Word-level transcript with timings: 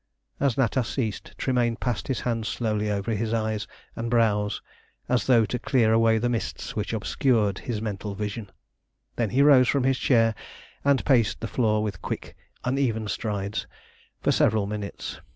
As 0.39 0.55
Natas 0.55 0.87
ceased, 0.87 1.35
Tremayne 1.37 1.75
passed 1.75 2.07
his 2.07 2.21
hand 2.21 2.47
slowly 2.47 2.89
over 2.89 3.11
his 3.13 3.35
eyes 3.35 3.67
and 3.95 4.09
brows, 4.09 4.59
as 5.07 5.27
though 5.27 5.45
to 5.45 5.59
clear 5.59 5.93
away 5.93 6.17
the 6.17 6.27
mists 6.27 6.75
which 6.75 6.91
obscured 6.91 7.59
his 7.59 7.83
mental 7.83 8.15
vision. 8.15 8.51
Then 9.15 9.29
he 9.29 9.43
rose 9.43 9.67
from 9.67 9.83
his 9.83 9.99
chair, 9.99 10.33
and 10.83 11.05
paced 11.05 11.39
the 11.39 11.47
floor 11.47 11.83
with 11.83 12.01
quick, 12.01 12.35
uneven 12.63 13.07
strides 13.09 13.67
for 14.21 14.31
several 14.31 14.65
minutes. 14.65 15.21